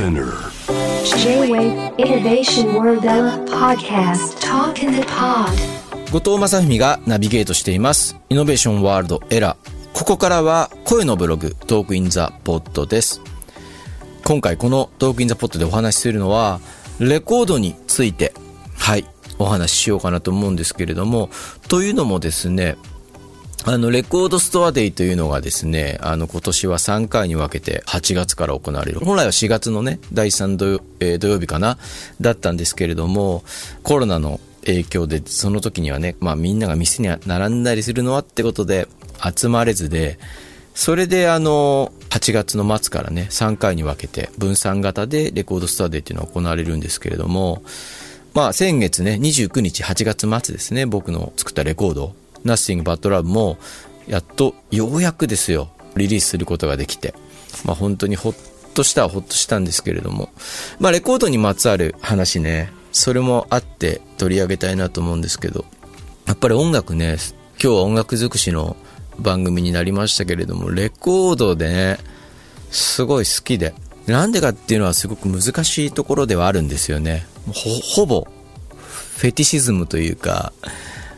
[0.00, 0.32] Spinner
[1.04, 3.04] J-Wave Innovation World
[3.50, 5.52] Podcast Talk in the Pod
[6.10, 8.16] 後藤正文がナビゲートしています。
[8.30, 9.70] イノベーションワールドエラ。
[9.92, 13.20] ここからは声のブログ、トークインザポッドです。
[14.24, 16.60] 今回このトークインザポッドでお話しするのは、
[16.98, 18.32] レコードについて、
[18.78, 19.04] はい、
[19.38, 21.28] お話ししようかなと思うんですけれども、
[21.68, 22.78] というのもですね、
[23.66, 29.00] あの、レコードストアデイというのがですね、あの、今年は3回に分けて8月から行われる。
[29.00, 31.76] 本来は4月のね、第3土曜,、えー土曜日かな、
[32.20, 33.44] だったんですけれども、
[33.82, 38.88] コロナの影響で、その時にはね、まあみんなが店に並んだりするのはってことで
[39.36, 40.18] 集まれずで、
[40.74, 47.62] それであの、8月の末からね、3回に分けて分散型でレコードストアデイっていうのが行われるんですけれども、
[48.32, 53.58] まあ先月ね、29日8月末ですね、僕の作ったレコード、Nothing But Love も、
[54.06, 57.14] やっとようやくですよ、リリースすることができて、
[57.64, 58.34] まあ本当にほっ
[58.74, 60.30] としたはほっとしたんですけれども、
[60.78, 65.64] まあレコードにまつわる話ね、それもあって取り上げたいなと思うんですけど、
[66.26, 67.18] やっぱり音楽ね、
[67.62, 68.76] 今日は音楽尽くしの
[69.18, 71.98] 番組になりましたけれども、レコードでね、
[72.70, 73.74] すごい好きで、
[74.06, 77.26] なんでかっていうのはすごく難しいところではあるんですよね。
[77.52, 77.70] ほ、
[78.02, 78.26] ほぼ、
[79.16, 80.52] フェティシズムというか、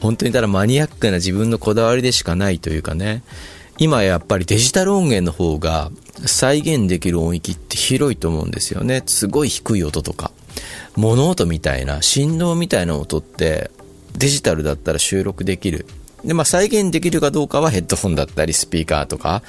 [0.00, 3.22] 本当にただマニアックな自分のこだわりでしかないというかね、
[3.78, 5.90] 今やっぱりデジタル音源の方が
[6.24, 9.02] 再現できる音域って広いと思うんですよね。
[9.06, 10.30] すごい低い音とか、
[10.96, 13.70] 物音みたいな、振動みたいな音って
[14.16, 15.86] デジタルだったら収録できる。
[16.24, 19.42] で、まあ再現できるかどうかはヘッドホンだったりスピーカーとか、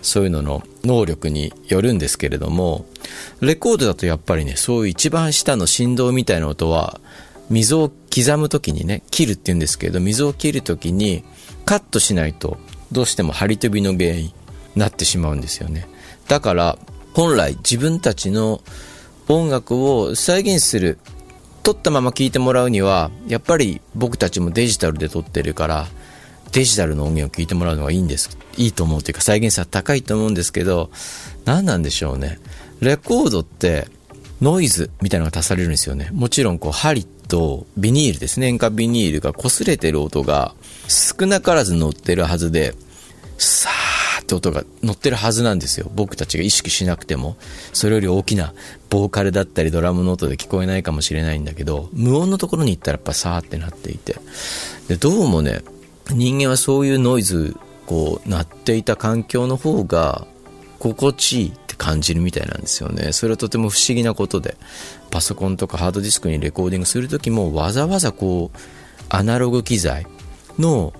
[0.00, 2.86] そういうのの能力によるんですけれども、
[3.40, 7.00] レコードだとやっぱりね、そういう一番下の振動みたいな音は、
[7.50, 11.24] 溝を刻むときにね、切るって言うんですけど、溝を切るときに
[11.64, 12.58] カットしないと、
[12.92, 14.34] どうしても張り飛びの原因に
[14.76, 15.88] なってしまうんですよね。
[16.28, 16.78] だから、
[17.12, 18.60] 本来自分たちの
[19.28, 20.98] 音楽を再現する、
[21.62, 25.86] 撮ったまま聴いてもらうには、やっぱり僕たちもデジタルで撮ってるから、
[26.52, 28.36] デジタルの音源を聞いてもらうのがいいんです。
[28.56, 30.90] いいと思うというか再現性は高いと思うんですけど、
[31.44, 32.38] 何なんでしょうね。
[32.80, 33.88] レコードって
[34.40, 36.10] ノイズみたいなのが足されるんですよね。
[36.12, 37.04] もちろんこう針
[37.34, 38.46] とビニールですね。
[38.46, 40.54] 塩化ビニールが擦れてる音が
[40.86, 42.76] 少なからず乗ってるはずで、
[43.38, 45.90] さーって音が乗ってるはずなんですよ。
[45.96, 47.36] 僕たちが意識しなくても。
[47.72, 48.54] それより大きな
[48.88, 54.14] ボーカルだったりドラムの音で聞こえないかもしれないんだけど、無音のところに行ったらやっぱさーってなっていて。
[54.86, 55.62] で、どうもね、
[56.12, 57.56] 人間はそういうノイズ、
[57.86, 60.28] こう、鳴っていた環境の方が、
[60.78, 63.12] 心地いいって感じるみたいなんですよね。
[63.12, 64.56] それはとても不思議なことで、
[65.10, 68.58] パソコンとかハードディスクにレコーディングするときも、わざわざこう、
[69.08, 70.06] アナログ機材
[70.58, 70.94] の、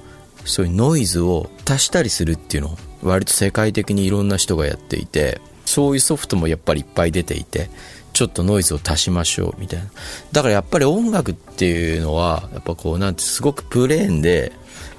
[0.44, 7.70] そういうノイズを足したりするっていうのを、割と世界的にいろんな人がやっていて、そういうソフトもやっぱりいっぱい出ていて、
[8.12, 9.86] ちょっとノイズを足しましょうみたいな。
[10.32, 14.52] だからやっぱり音楽っていうのは、やっぱこうなんてすごくプレーンで、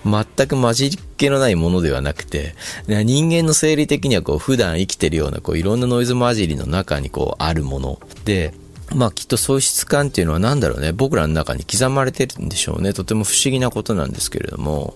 [0.05, 2.55] 全く混じり気のないものではなくて、
[2.88, 8.53] 人間の生理的にはこう普段生きてるようなこういろんなノイズ混じりの中にこうあるもので、
[8.93, 12.93] まあきっとそういう質感っていうのは何だろうね、僕らの中に刻まれてるんでしょうね。
[12.93, 14.93] とても不思議なことなんですけれども。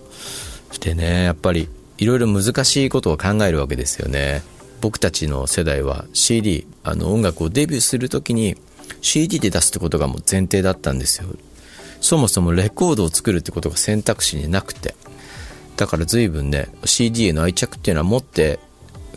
[0.80, 4.42] でね、やっぱりいろいろ難しいことを考えるわけですよね。
[4.80, 8.56] 僕たちの世代は CD、あの音楽をデビューするときに
[9.02, 11.28] CD で出すってことがもう前提だったんですよ。
[12.00, 14.94] そもそもレコードを作るってことが選択肢になくて。
[15.80, 18.60] だから随分ね、CD への愛着っていうのは持って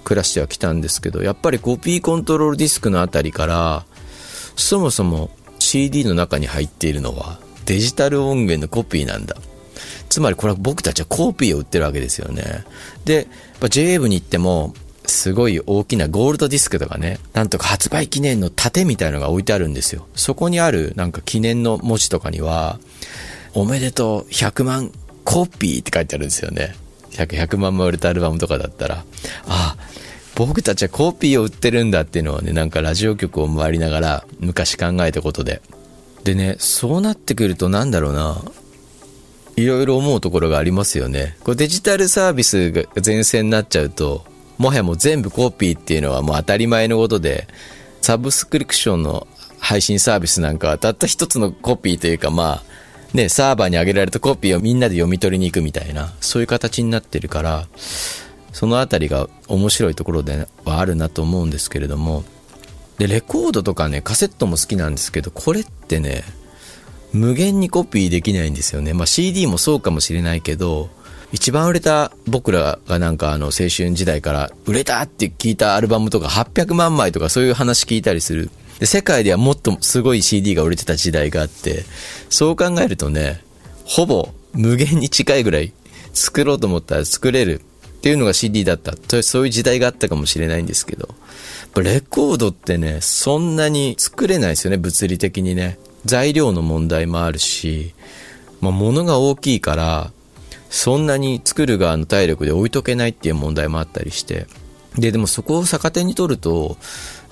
[0.06, 3.86] 暮らしてはきたんですけど、やっぱりコピーコントロールディスクのあたりから、
[4.56, 5.30] そもそも
[5.60, 9.36] CD の中に入っているのはデジタル音源のコピーなんだ。
[10.08, 12.64] つまりこれは僕たちはコピーを売ってるわけですよね。
[13.04, 13.28] で、
[13.60, 14.74] JWAVE に行っても、
[15.06, 20.08] すごい大きなゴールドディスクとかね、なんとか発売記念の盾みたいのが置いてあるんですよ。
[20.16, 22.80] そこにあるなんか記念の文字とかには、
[23.54, 24.92] おめでとう100万
[25.24, 26.76] コピーって書いてあるんですよね。
[27.12, 29.04] 100, 100万枚売れたアルバムとかだったら、あ
[29.48, 29.78] あ、
[30.36, 35.62] 僕たちはコピーを売ってるんだっていうのはね、なんかラジオ局を回りながら昔考えたことで。
[36.24, 38.42] でね、そうなってくるとなんだろうな、
[39.56, 41.38] いろいろ思うところがありますよね。
[41.44, 44.26] これデジタルサービスが前線になっちゃうと、
[44.58, 47.48] もはやもう全部コピーっていうのはもう当たり前のことで、
[48.02, 49.28] サブスクリプションの
[49.60, 52.64] 配信サービスなんかはたった一つのコピーというかまあ、
[53.14, 57.68] ね、サーバーに上げられたコピーをみんなで読み取りに行くみたいな、そういう形になってるから、
[58.52, 62.24] そのあたりが面白いところではあるなと思うんですけれども、
[62.98, 66.24] で、レコードとかね、カセットも好きなんですけど、これってね、
[67.12, 68.94] 無限にコピーできないんですよね。
[68.94, 70.90] まあ CD もそうかもしれないけど、
[71.32, 78.52] 一番売れた僕らがなんかあの青春時代から売れたって聞いたアルバムとか800万枚とかそういう話聞いたりする
[78.84, 81.86] で、世界ではもっとすごい CD が売れてた時代があって、
[82.28, 83.42] そう考えるとね、
[83.86, 85.72] ほぼ無限に近いぐらい
[86.12, 88.92] 作ろうと思ったら作れるっていうのが CD だった。
[88.92, 91.16] とそういう時代があったかもしれないんですけど、
[91.78, 95.80] レコードってね、そんなに作れないですよね、物理的にね。
[96.04, 97.94] 材料の問題もあるし、
[98.60, 100.12] まあ、物が大きいから、
[100.70, 104.46] そんなに作る側の体力で置いとけないっていう問題もあったりして。
[104.98, 106.78] で、でもそこを逆手に取ると、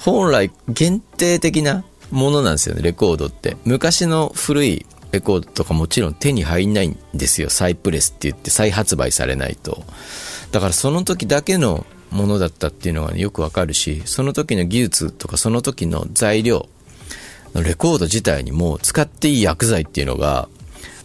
[0.03, 3.55] 本来限定的なものなんですよね、レコードって。
[3.65, 7.49] 昔の古いレコードとかもちろん手に入んないんですよ。
[7.49, 9.83] サイプレスって言って再発売されないと。
[10.51, 16.67] だからその時だけのものだったっていうのが、ね、よくわかるし、その時の技術とかその時の材料、
[17.53, 20.49] レコード自体にも使っていい薬剤っていうのが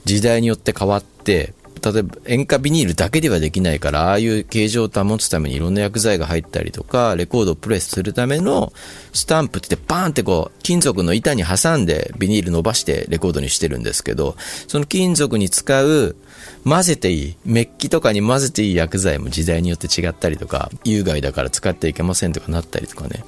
[0.05, 1.53] 時代によって変わって、
[1.93, 8.73] 例えば塩化ビニールだけではできないから、ああいう形状を保つためにいろんな薬剤が入ったりとか、レコードをプレスするための
[9.13, 14.37] スタンプってバーンってこう、金属の板に挟んでビニール伸ばしてレコードにしてるんですけど、
[14.67, 16.17] その金属に使う
[16.65, 23.25] 混ぜていい、メッキとかに混ぜていい薬剤も時代によって違ったりとか、有害だから使っていけませんとかなったりとかね。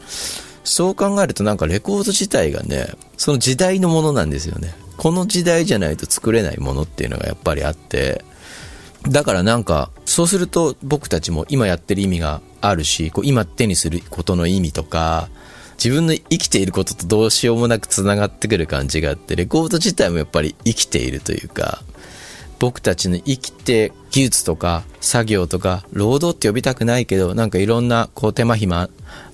[0.65, 4.75] そう考えるとなんかレコード自体がね、その時代のものなんですよね。
[4.99, 8.25] この時代じゃないと作れないものっていうのがやっぱりあって、
[9.03, 15.29] だからなんか、そうすると僕たちも今やってる意味があるし、こう今手にすることの意味とか、
[15.83, 21.83] 自分の生きていることとどうしようもなく繋がってくる感じがあって、レコード自体もやっぱり生きているというか、
[22.59, 28.91] 僕たちの生きて技術とか作業とか労働って呼びたくないけどなんかいろんなこう手間暇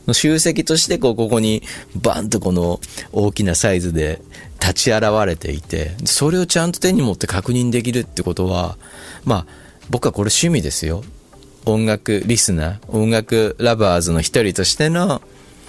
[0.06, 1.62] の集積としてこうここに
[1.96, 2.80] バンとこの
[3.12, 4.20] 大きなサイズで
[4.60, 8.76] 立ち現れていてそれをちゃんと手に持って確認できるってことは
[9.24, 9.46] まあ
[9.90, 11.02] 僕はこれ趣味ですよ。
[11.66, 15.22] 音楽リスナー音楽ラバーズの一人としての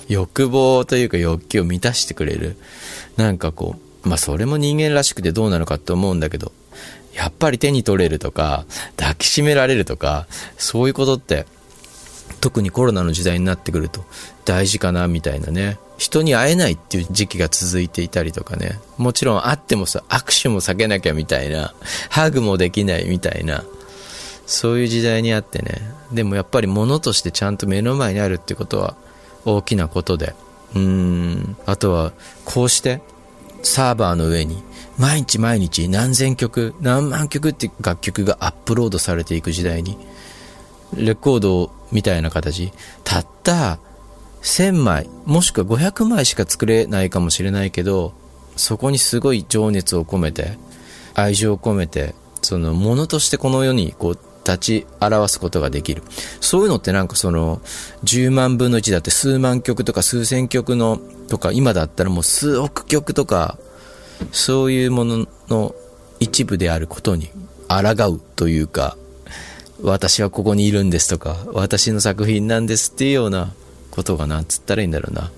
[0.10, 2.58] 欲望というか欲求を満たしてくれる。
[3.18, 6.52] なんかこうまあそれも人間らしくてどうなのかって思うんだけど
[7.16, 8.66] やっぱり手に取れるとか、
[8.98, 10.28] 抱きしめられるとか、
[10.58, 11.46] そういうことって、
[12.42, 14.04] 特にコロナの時代になってくると
[14.44, 15.80] 大事かなみたいなね。
[15.98, 18.80] 人に会えないっていう時期が続いていたりとかね。
[18.98, 21.74] もちろん会ってもさ、握手も避けなきゃみたいな、
[22.10, 23.64] ハグもできないみたいな、
[24.46, 25.82] そういう時代にあってね。
[26.12, 28.96] でもやっぱり物としてちゃんと目の前にあるってことは
[29.46, 30.36] 大きなことで。
[30.76, 31.58] うーん。
[31.66, 32.12] あとは、
[32.44, 33.02] こうして、
[33.66, 34.64] サーバーの上に
[34.98, 39.98] 毎日毎日何千曲何万曲って楽曲がアップロードされていく時代に
[40.96, 42.72] レコードみたいな形。
[43.04, 43.80] たった
[44.42, 48.14] 1000枚もしくは500枚しか作れないかもしれないけど
[48.56, 50.58] そこにすごい情熱を込めて
[51.16, 52.14] 愛情を込めて
[52.44, 56.04] そのものとしてこの世にこう立ち表すことができる。
[56.40, 57.62] そういうのってなんかその、
[58.04, 63.58] 10万分の1だって数万曲とか数千曲の、とか、今だったらもう数億曲とか、
[64.32, 65.76] そういうものの
[66.20, 67.30] 一部であることに
[67.68, 68.98] 抗うというか、
[69.82, 73.54] 私はここにいるんですとか、私の作品なんですっていうような
[73.92, 75.32] ことがなんつったらいいんだろうな。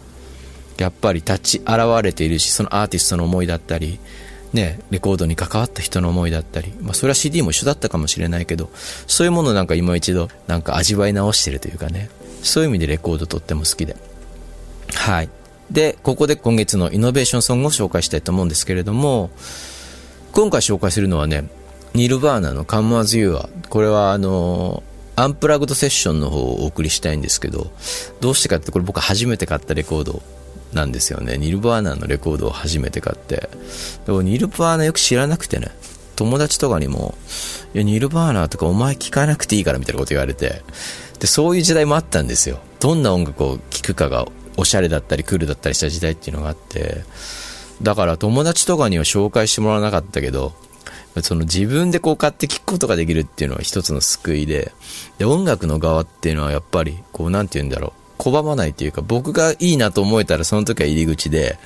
[0.78, 4.00] やっぱり立ち現れているし、そのアーティストの思いだったり、
[4.54, 8.70] ね、レコードに関わった人の思いだったり、まあそれは CD も一緒だったかもしれないけど、
[9.08, 12.10] そういうものなんか今一度なんか味わい直してるというかね、
[12.44, 13.96] そういう意味でレコードとっても好きで。
[14.94, 15.30] はい。
[15.72, 19.30] で、ここで今月のイノベーションソングを紹介したいと思うんですけれども、
[20.32, 21.50] 今回紹介するのはね、
[21.94, 24.84] ニルバーナの Come As You は、これはあの
[25.16, 27.72] アンプラグドセッションの方をお送りしたいんですけど、
[28.22, 30.22] どうしてかってこれ僕初めて買ったレコード
[30.74, 31.38] なんですよね。
[31.38, 33.50] ニルバーナのレコードを初めて買って。
[34.06, 35.72] でもニルバーナよく知らなくてね、
[36.16, 37.16] 友達とかにも、
[37.74, 40.62] いや、ニルバーナとかお前聞かなくていいからみたいなこと言われて、
[41.20, 42.60] で、そういう時代もあったんですよ。
[42.80, 47.04] どんな音楽を聴くかがおしゃれだったりクールだったりした時代っていうのがあって、
[47.82, 50.54] だから友達とかには紹介してもらわなかったけど、
[51.22, 54.72] その自分でこう買って聴くことができるっていうのは一つの救いで、
[55.18, 61.58] で、音楽の側っていうのはやっぱり、こうなんて言うんだろう、拒まないというか、僕がいいなと思えたらその時は入り口で、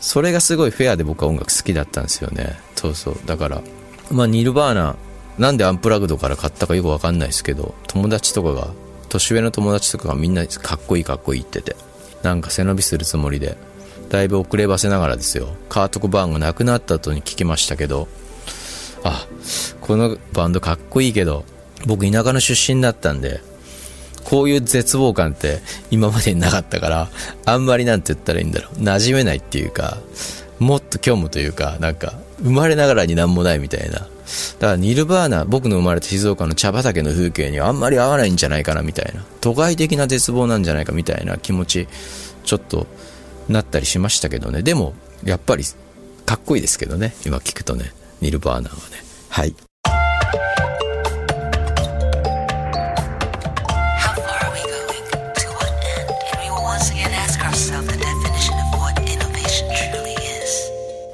[0.00, 2.58] それがすごいフェアで僕は音楽好きだったんですよね。
[2.76, 3.18] そうそう。
[3.24, 3.62] だから、
[4.10, 4.96] まあ、ニルバーナ、
[5.38, 8.68] なんでアンプラグドから買ったかよくわかんないですけど、友達とかが、
[9.08, 11.76] 年上の友達とかがみんなかっこいいかっこいいって言ってて、
[12.22, 13.56] なんか背伸びするつもりで、
[14.10, 15.48] だいぶ遅ればせながらですよ。
[15.68, 18.08] カート・コバーンが亡くなった後に聞きましたけど、
[19.02, 19.26] あ、
[19.80, 21.44] このバンドかっこいいけど、
[21.86, 23.40] 僕田舎の出身だったんで、
[24.24, 27.08] こういう絶望感って今までになかったから、
[27.44, 28.82] あんまりなんて言ったらいいんだろう。
[28.82, 29.98] 馴染めないっていうか、
[30.58, 33.98] もっと虚無というか、なんか、生まれながらになんもないみたいな。
[33.98, 34.08] だか
[34.60, 39.24] らニルバーナ、僕の生まれた静岡の茶畑の風景にはあんまり合わないんじゃないかなみたいな。
[39.40, 41.88] 都会的な絶望なんじゃないかみたいな気持ち、
[42.44, 42.86] ちょっと
[43.48, 44.62] なったりしましたけどね。
[44.62, 45.64] でも、やっぱり、
[46.26, 47.14] かっこいいですけどね。
[47.26, 47.92] 今聞くとね。
[48.20, 48.82] ニルバーナはね。
[49.28, 49.54] はい。